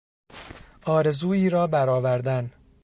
[0.85, 2.51] آرزویی را برآوردن